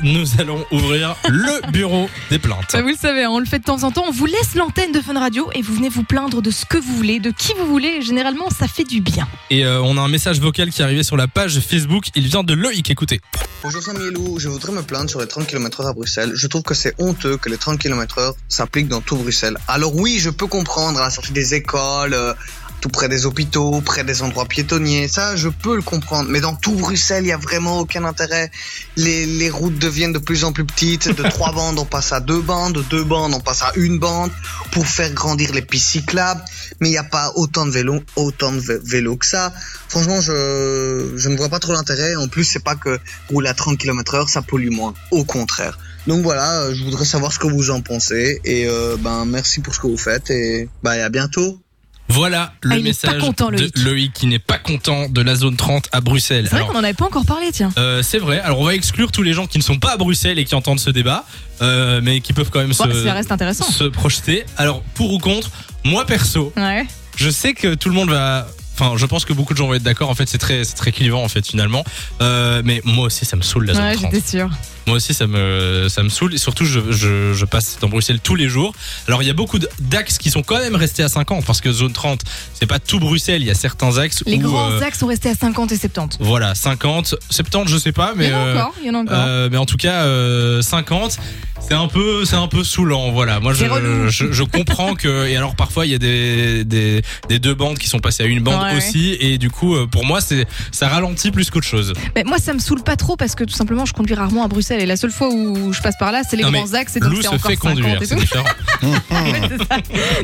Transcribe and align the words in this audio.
Nous 0.00 0.40
allons 0.40 0.64
ouvrir 0.70 1.14
le 1.28 1.70
bureau 1.70 2.08
des 2.30 2.38
plaintes. 2.38 2.70
Bah, 2.72 2.80
vous 2.80 2.88
le 2.88 2.96
savez, 2.96 3.24
hein, 3.24 3.30
on 3.30 3.38
le 3.38 3.44
fait 3.44 3.58
de 3.58 3.64
temps 3.64 3.82
en 3.84 3.90
temps. 3.90 4.04
On 4.08 4.10
vous 4.10 4.24
laisse 4.24 4.54
l'antenne 4.54 4.90
de 4.90 5.02
Fun 5.02 5.18
Radio 5.18 5.50
et 5.54 5.60
vous 5.60 5.74
venez 5.74 5.90
vous 5.90 6.02
plaindre 6.02 6.40
de 6.40 6.50
ce 6.50 6.64
que 6.64 6.78
vous 6.78 6.96
voulez, 6.96 7.20
de 7.20 7.30
qui 7.30 7.52
vous 7.58 7.66
voulez. 7.66 8.00
Généralement, 8.00 8.48
ça 8.48 8.66
fait 8.68 8.84
du 8.84 9.02
bien. 9.02 9.28
Et 9.50 9.66
euh, 9.66 9.82
on 9.82 9.98
a 9.98 10.00
un 10.00 10.08
message 10.08 10.40
vocal 10.40 10.70
qui 10.70 10.80
est 10.80 10.84
arrivé 10.84 11.02
sur 11.02 11.18
la 11.18 11.28
page 11.28 11.60
Facebook. 11.60 12.06
Il 12.14 12.26
vient 12.26 12.42
de 12.42 12.54
Loïc. 12.54 12.90
Écoutez. 12.90 13.20
Bonjour 13.62 13.82
Samielou, 13.82 14.38
je 14.40 14.48
voudrais 14.48 14.72
me 14.72 14.82
plaindre 14.82 15.10
sur 15.10 15.20
les 15.20 15.28
30 15.28 15.46
km/h 15.46 15.86
à 15.86 15.92
Bruxelles. 15.92 16.32
Je 16.34 16.46
trouve 16.46 16.62
que 16.62 16.74
c'est 16.74 16.94
honteux 16.98 17.36
que 17.36 17.50
les 17.50 17.58
30 17.58 17.78
km/h 17.78 18.32
s'appliquent 18.48 18.88
dans 18.88 19.02
tout 19.02 19.16
Bruxelles. 19.16 19.58
Alors 19.68 19.94
oui, 19.94 20.18
je 20.18 20.30
peux 20.30 20.46
comprendre 20.46 20.98
à 21.00 21.02
la 21.02 21.10
sortie 21.10 21.32
des 21.32 21.54
écoles, 21.54 22.14
euh, 22.14 22.32
tout 22.82 22.88
près 22.90 23.08
des 23.08 23.24
hôpitaux, 23.26 23.80
près 23.80 24.02
des 24.02 24.22
endroits 24.22 24.44
piétonniers, 24.44 25.06
ça 25.08 25.36
je 25.36 25.48
peux 25.48 25.76
le 25.76 25.82
comprendre. 25.82 26.28
Mais 26.28 26.40
dans 26.40 26.54
tout 26.56 26.72
Bruxelles, 26.74 27.24
il 27.24 27.28
y 27.28 27.32
a 27.32 27.36
vraiment 27.38 27.78
aucun 27.78 28.04
intérêt. 28.04 28.50
Les, 28.96 29.24
les 29.24 29.48
routes 29.50 29.78
deviennent 29.78 30.12
de 30.12 30.18
plus 30.18 30.42
en 30.44 30.52
plus 30.52 30.64
petites. 30.66 31.08
De 31.16 31.22
trois 31.30 31.52
bandes, 31.52 31.78
on 31.78 31.84
passe 31.86 32.12
à 32.12 32.18
deux 32.20 32.40
bandes. 32.42 32.74
De 32.74 32.82
deux 32.82 33.04
bandes, 33.04 33.32
on 33.34 33.40
passe 33.40 33.62
à 33.62 33.70
une 33.76 34.00
bande 34.00 34.32
pour 34.72 34.84
faire 34.86 35.12
grandir 35.14 35.52
les 35.54 35.62
pistes 35.62 35.90
cyclables. 35.90 36.42
Mais 36.80 36.88
il 36.88 36.90
n'y 36.90 36.98
a 36.98 37.04
pas 37.04 37.30
autant 37.36 37.64
de 37.66 37.70
vélos, 37.70 38.02
autant 38.16 38.50
de 38.52 38.58
vé- 38.60 38.80
vélos 38.84 39.16
que 39.16 39.26
ça. 39.26 39.52
Franchement, 39.88 40.20
je, 40.20 41.12
je 41.16 41.28
ne 41.28 41.36
vois 41.36 41.48
pas 41.48 41.60
trop 41.60 41.72
l'intérêt. 41.72 42.16
En 42.16 42.26
plus, 42.26 42.42
c'est 42.44 42.64
pas 42.64 42.74
que 42.74 42.98
rouler 43.30 43.48
à 43.48 43.54
30 43.54 43.78
km 43.78 44.14
heure, 44.16 44.28
ça 44.28 44.42
pollue 44.42 44.70
moins. 44.70 44.92
Au 45.12 45.24
contraire. 45.24 45.78
Donc 46.08 46.24
voilà, 46.24 46.62
euh, 46.62 46.74
je 46.74 46.82
voudrais 46.82 47.04
savoir 47.04 47.32
ce 47.32 47.38
que 47.38 47.46
vous 47.46 47.70
en 47.70 47.80
pensez. 47.80 48.40
Et 48.44 48.66
euh, 48.66 48.96
ben 48.98 49.24
merci 49.24 49.60
pour 49.60 49.72
ce 49.72 49.78
que 49.78 49.86
vous 49.86 49.96
faites. 49.96 50.30
Et 50.32 50.68
ben, 50.82 50.94
et 50.94 51.00
à 51.00 51.08
bientôt. 51.10 51.61
Voilà 52.12 52.52
le 52.62 52.76
Ah, 52.76 52.80
message 52.80 53.18
content, 53.20 53.50
de 53.50 53.70
Loïc. 53.82 54.12
Qui 54.12 54.26
n'est 54.26 54.38
pas 54.38 54.58
content 54.58 55.08
de 55.08 55.20
la 55.22 55.34
zone 55.34 55.56
30 55.56 55.88
à 55.92 56.00
Bruxelles. 56.00 56.46
C'est 56.50 56.56
vrai 56.56 56.66
qu'on 56.66 56.78
en 56.78 56.84
avait 56.84 56.92
pas 56.94 57.06
encore 57.06 57.24
parlé, 57.24 57.50
tiens. 57.52 57.70
euh, 57.78 58.02
c'est 58.02 58.18
vrai. 58.18 58.40
Alors 58.40 58.60
on 58.60 58.64
va 58.64 58.74
exclure 58.74 59.10
tous 59.12 59.22
les 59.22 59.32
gens 59.32 59.46
qui 59.46 59.58
ne 59.58 59.62
sont 59.62 59.78
pas 59.78 59.92
à 59.92 59.96
Bruxelles 59.96 60.38
et 60.38 60.44
qui 60.44 60.54
entendent 60.54 60.80
ce 60.80 60.90
débat, 60.90 61.24
euh, 61.62 62.00
mais 62.02 62.20
qui 62.20 62.32
peuvent 62.32 62.50
quand 62.50 62.60
même 62.60 62.72
se, 62.72 62.82
ça 63.04 63.12
reste 63.14 63.32
intéressant. 63.32 63.64
se 63.64 63.84
projeter. 63.84 64.44
Alors 64.56 64.82
pour 64.94 65.12
ou 65.12 65.18
contre, 65.18 65.50
moi 65.84 66.04
perso, 66.06 66.52
Ouais. 66.56 66.86
je 67.16 67.30
sais 67.30 67.54
que 67.54 67.74
tout 67.74 67.88
le 67.88 67.94
monde 67.94 68.10
va. 68.10 68.46
Enfin, 68.74 68.96
je 68.96 69.06
pense 69.06 69.24
que 69.24 69.32
beaucoup 69.32 69.52
de 69.52 69.58
gens 69.58 69.66
vont 69.66 69.74
être 69.74 69.82
d'accord. 69.82 70.10
En 70.10 70.14
fait, 70.14 70.28
c'est 70.28 70.38
très, 70.38 70.64
c'est 70.64 70.74
très 70.74 70.92
clivant 70.92 71.22
en 71.22 71.28
fait 71.28 71.46
finalement. 71.46 71.84
Euh, 72.20 72.62
mais 72.64 72.80
moi 72.84 73.06
aussi, 73.06 73.24
ça 73.24 73.36
me 73.36 73.42
saoule 73.42 73.66
la 73.66 73.74
zone 73.74 73.82
Ouais, 73.84 73.94
30. 73.94 74.12
j'étais 74.12 74.26
sûre. 74.26 74.50
Moi 74.86 74.96
aussi, 74.96 75.14
ça 75.14 75.26
me, 75.26 75.86
ça 75.88 76.02
me 76.02 76.08
saoule. 76.08 76.34
Et 76.34 76.38
surtout, 76.38 76.64
je, 76.64 76.80
je, 76.90 77.32
je 77.34 77.44
passe 77.44 77.78
dans 77.80 77.88
Bruxelles 77.88 78.18
tous 78.20 78.34
les 78.34 78.48
jours. 78.48 78.74
Alors, 79.06 79.22
il 79.22 79.26
y 79.26 79.30
a 79.30 79.34
beaucoup 79.34 79.58
d'axes 79.78 80.18
qui 80.18 80.30
sont 80.30 80.42
quand 80.42 80.58
même 80.58 80.74
restés 80.74 81.02
à 81.04 81.08
50 81.08 81.44
parce 81.44 81.60
que 81.60 81.70
zone 81.70 81.92
30, 81.92 82.22
c'est 82.54 82.66
pas 82.66 82.78
tout 82.80 82.98
Bruxelles. 82.98 83.42
Il 83.42 83.46
y 83.46 83.50
a 83.50 83.54
certains 83.54 83.98
axes 83.98 84.22
Les 84.26 84.36
où, 84.36 84.40
grands 84.40 84.72
euh, 84.72 84.80
axes 84.80 84.98
sont 84.98 85.06
restés 85.06 85.28
à 85.30 85.34
50 85.34 85.70
et 85.72 85.76
70. 85.76 86.18
voilà, 86.20 86.54
50, 86.54 87.14
70, 87.30 87.70
je 87.72 87.78
sais 87.78 87.92
pas, 87.92 88.14
mais 88.16 88.26
il 88.26 88.30
y 88.30 88.34
en 88.34 88.38
a 88.38 88.40
euh, 88.40 88.54
encore, 88.58 88.74
il 88.80 88.86
y 88.86 88.90
en 88.90 88.94
a 88.94 88.98
encore. 88.98 89.50
mais 89.50 89.56
en 89.56 89.66
tout 89.66 89.76
cas, 89.76 90.02
euh, 90.04 90.62
50, 90.62 91.18
c'est 91.60 91.74
un 91.74 91.86
peu, 91.86 92.24
c'est 92.24 92.36
un 92.36 92.48
peu 92.48 92.64
saoulant. 92.64 93.12
Voilà, 93.12 93.38
moi 93.38 93.52
je, 93.52 94.42
comprends 94.42 94.94
que 94.94 95.26
et 95.28 95.36
alors 95.36 95.54
parfois 95.54 95.86
il 95.86 95.92
y 95.92 95.94
a 95.94 95.98
des, 95.98 96.64
des 96.64 97.02
des 97.28 97.38
deux 97.38 97.54
bandes 97.54 97.78
qui 97.78 97.88
sont 97.88 98.00
passées 98.00 98.24
à 98.24 98.26
une 98.26 98.40
bande 98.40 98.61
Ouais, 98.61 98.61
aussi 98.76 99.16
et 99.20 99.38
du 99.38 99.50
coup 99.50 99.74
euh, 99.74 99.86
pour 99.86 100.04
moi 100.04 100.20
c'est 100.20 100.46
ça 100.70 100.88
ralentit 100.88 101.30
plus 101.30 101.50
qu'autre 101.50 101.66
chose. 101.66 101.92
Mais 102.16 102.24
moi, 102.24 102.38
ça 102.38 102.52
me 102.54 102.58
saule 102.58 102.82
pas 102.82 102.96
trop 102.96 103.16
parce 103.16 103.34
que 103.34 103.44
tout 103.44 103.54
simplement, 103.54 103.84
je 103.86 103.92
conduis 103.92 104.14
rarement 104.14 104.44
à 104.44 104.48
Bruxelles 104.48 104.80
et 104.80 104.86
la 104.86 104.96
seule 104.96 105.10
fois 105.10 105.28
où 105.32 105.72
je 105.72 105.80
passe 105.80 105.96
par 105.98 106.12
là, 106.12 106.22
c'est 106.28 106.36
les 106.36 106.42
Non, 106.44 106.50
grands 106.50 106.74
axes 106.74 106.96
et 106.96 107.00
donc 107.00 107.14
c'est 107.16 107.22
se 107.22 107.28
encore 107.28 107.50
fait 107.50 107.56
50 107.56 107.70
conduire, 107.74 108.02
et 108.02 108.06
tout. 108.06 108.14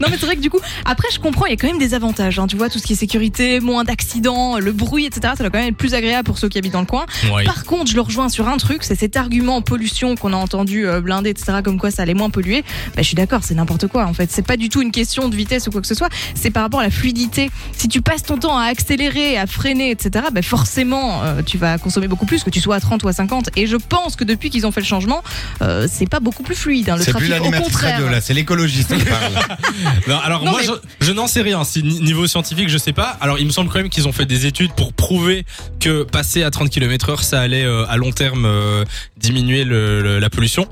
Non 0.00 0.08
mais 0.10 0.16
c'est 0.18 0.26
vrai 0.26 0.36
que 0.36 0.40
du 0.40 0.50
coup, 0.50 0.60
après 0.84 1.08
je 1.12 1.18
comprends, 1.18 1.46
il 1.46 1.50
y 1.50 1.52
a 1.54 1.56
quand 1.56 1.66
même 1.66 1.78
des 1.78 1.94
avantages. 1.94 2.38
hein. 2.38 2.46
Tu 2.46 2.56
vois, 2.56 2.68
tout 2.68 2.78
ce 2.78 2.84
qui 2.84 2.92
est 2.92 2.96
sécurité, 2.96 3.60
moins 3.60 3.84
d'accidents, 3.84 4.58
le 4.58 4.72
bruit, 4.72 5.06
etc. 5.06 5.34
Ça 5.36 5.42
doit 5.44 5.50
quand 5.50 5.58
même 5.58 5.68
être 5.68 5.76
plus 5.76 5.94
agréable 5.94 6.24
pour 6.26 6.38
ceux 6.38 6.48
qui 6.48 6.58
habitent 6.58 6.72
dans 6.72 6.80
le 6.80 6.86
coin. 6.86 7.06
Par 7.44 7.64
contre, 7.64 7.90
je 7.90 7.94
le 7.96 8.00
rejoins 8.00 8.28
sur 8.28 8.48
un 8.48 8.56
truc, 8.56 8.84
c'est 8.84 8.94
cet 8.98 9.16
argument 9.16 9.62
pollution 9.62 10.14
qu'on 10.16 10.32
a 10.32 10.36
entendu 10.36 10.86
euh, 10.86 11.00
blindé, 11.00 11.30
etc. 11.30 11.58
Comme 11.64 11.78
quoi 11.78 11.90
ça 11.90 12.02
allait 12.02 12.14
moins 12.14 12.30
polluer. 12.30 12.62
Bah, 12.96 13.02
je 13.02 13.02
suis 13.02 13.14
d'accord, 13.14 13.40
c'est 13.42 13.54
n'importe 13.54 13.86
quoi. 13.88 14.04
En 14.06 14.14
fait, 14.14 14.30
c'est 14.30 14.46
pas 14.46 14.56
du 14.56 14.68
tout 14.68 14.82
une 14.82 14.92
question 14.92 15.28
de 15.28 15.36
vitesse 15.36 15.66
ou 15.66 15.70
quoi 15.70 15.80
que 15.80 15.86
ce 15.86 15.94
soit. 15.94 16.08
C'est 16.34 16.50
par 16.50 16.62
rapport 16.62 16.80
à 16.80 16.84
la 16.84 16.90
fluidité. 16.90 17.50
Si 17.76 17.88
tu 17.88 18.02
passes 18.02 18.23
ton 18.24 18.38
temps 18.38 18.56
à 18.58 18.64
accélérer, 18.64 19.36
à 19.38 19.46
freiner, 19.46 19.90
etc. 19.90 20.26
Bah, 20.32 20.42
forcément, 20.42 21.22
euh, 21.22 21.42
tu 21.42 21.58
vas 21.58 21.78
consommer 21.78 22.08
beaucoup 22.08 22.26
plus 22.26 22.42
que 22.44 22.50
tu 22.50 22.60
sois 22.60 22.76
à 22.76 22.80
30 22.80 23.02
ou 23.04 23.08
à 23.08 23.12
50. 23.12 23.50
Et 23.56 23.66
je 23.66 23.76
pense 23.76 24.16
que 24.16 24.24
depuis 24.24 24.50
qu'ils 24.50 24.66
ont 24.66 24.72
fait 24.72 24.80
le 24.80 24.86
changement, 24.86 25.22
euh, 25.62 25.86
c'est 25.90 26.08
pas 26.08 26.20
beaucoup 26.20 26.42
plus 26.42 26.54
fluide. 26.56 26.88
hein, 26.90 26.96
le 26.96 27.02
C'est 27.02 27.12
plus 27.12 27.28
trafic, 27.28 27.46
au 27.46 27.50
contraire. 27.62 27.92
radio 27.94 28.08
là, 28.08 28.20
c'est 28.20 28.34
l'écologiste 28.34 28.96
qui 28.96 29.04
parle. 29.04 29.32
Non, 30.08 30.18
alors 30.18 30.44
Non, 30.44 30.52
moi 30.52 30.60
mais- 30.62 30.66
je, 31.00 31.06
je 31.06 31.12
n'en 31.12 31.26
sais 31.26 31.42
rien. 31.42 31.62
Si 31.64 31.82
niveau 31.82 32.26
scientifique 32.26 32.68
je 32.68 32.78
sais 32.78 32.92
pas. 32.92 33.16
Alors 33.20 33.38
il 33.38 33.46
me 33.46 33.50
semble 33.50 33.70
quand 33.70 33.78
même 33.78 33.88
qu'ils 33.88 34.06
ont 34.08 34.12
fait 34.12 34.26
des 34.26 34.46
études 34.46 34.72
pour 34.72 34.92
prouver 34.92 35.44
que 35.80 36.02
passer 36.04 36.42
à 36.42 36.50
30 36.50 36.70
km 36.70 37.10
heure 37.10 37.22
ça 37.22 37.40
allait 37.40 37.64
euh, 37.64 37.84
à 37.88 37.96
long 37.96 38.12
terme 38.12 38.44
euh, 38.46 38.84
diminuer 39.16 39.64
le- 39.64 40.00
le- 40.02 40.18
la 40.18 40.30
pollution. 40.30 40.66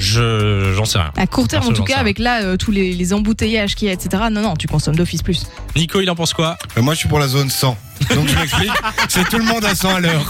Je 0.00 0.72
j'en 0.74 0.86
sais 0.86 0.98
rien. 0.98 1.12
À 1.16 1.26
court 1.26 1.46
terme, 1.46 1.66
en 1.68 1.72
tout 1.72 1.84
cas, 1.84 1.98
avec 1.98 2.18
là 2.18 2.42
euh, 2.42 2.56
tous 2.56 2.70
les, 2.70 2.92
les 2.94 3.12
embouteillages 3.12 3.74
qu'il 3.74 3.86
y 3.88 3.90
a, 3.90 3.94
etc. 3.94 4.24
Non, 4.32 4.40
non, 4.40 4.56
tu 4.56 4.66
consommes 4.66 4.96
d'office 4.96 5.22
plus. 5.22 5.46
Nico 5.76 6.00
il 6.00 6.08
en 6.10 6.14
pense 6.14 6.32
quoi? 6.32 6.56
Euh, 6.78 6.82
Moi 6.82 6.94
je 6.94 7.00
suis 7.00 7.08
pour 7.08 7.18
la 7.18 7.28
zone 7.28 7.50
100. 7.50 7.76
Donc 8.14 8.28
je 8.28 8.34
m'explique, 8.36 8.72
c'est 9.08 9.28
tout 9.28 9.38
le 9.38 9.44
monde 9.44 9.64
à 9.64 9.74
100 9.74 9.96
à 9.96 10.00
l'heure. 10.00 10.24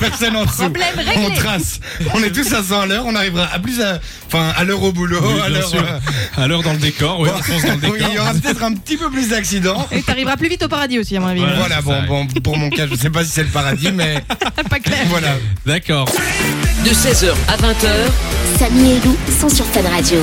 Personne 0.00 0.36
en 0.36 0.44
dessous. 0.44 0.56
Problème 0.62 0.94
On 1.16 1.30
trace. 1.30 1.80
On 2.14 2.22
est 2.22 2.30
tous 2.30 2.52
à 2.52 2.62
100 2.62 2.80
à 2.82 2.86
l'heure, 2.86 3.04
on 3.06 3.14
arrivera 3.14 3.46
à 3.52 3.58
plus 3.58 3.80
à, 3.80 3.98
enfin, 4.26 4.52
à 4.56 4.64
l'heure 4.64 4.82
au 4.82 4.92
boulot, 4.92 5.18
Oui, 5.22 5.40
à 5.40 5.48
l'heure. 5.48 5.68
sûr. 5.68 5.82
euh, 5.82 6.42
À 6.42 6.46
l'heure 6.46 6.62
dans 6.62 6.72
le 6.72 6.78
décor, 6.78 7.20
ouais, 7.20 7.30
bon, 7.30 7.36
on 7.38 7.42
fonce 7.42 7.62
dans 7.62 7.74
le 7.74 7.88
oui, 7.92 7.98
il 8.08 8.14
y 8.14 8.18
aura 8.18 8.32
peut-être 8.34 8.62
un 8.62 8.74
petit 8.74 8.96
peu 8.96 9.10
plus 9.10 9.28
d'accidents. 9.28 9.86
Et 9.90 10.02
t'arriveras 10.02 10.36
plus 10.36 10.48
vite 10.48 10.62
au 10.62 10.68
paradis 10.68 10.98
aussi, 10.98 11.16
à 11.16 11.20
mon 11.20 11.28
avis. 11.28 11.40
Voilà. 11.56 11.80
Bon, 11.82 11.90
ça, 11.92 12.00
bon, 12.06 12.26
pour 12.26 12.56
mon 12.56 12.70
cas, 12.70 12.86
je 12.90 12.94
sais 12.96 13.10
pas 13.10 13.24
si 13.24 13.30
c'est 13.30 13.42
le 13.44 13.48
paradis, 13.48 13.90
mais 13.92 14.22
pas 14.70 14.80
clair. 14.80 14.98
voilà. 15.08 15.36
D'accord. 15.66 16.08
De 16.84 16.90
16h 16.90 17.30
à 17.48 17.56
20h, 17.56 18.58
Samy 18.58 18.92
et 18.92 19.00
Lou 19.04 19.16
sont 19.40 19.48
sur 19.48 19.66
Fan 19.66 19.86
Radio. 19.86 20.20